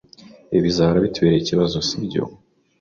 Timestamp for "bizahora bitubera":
0.65-1.35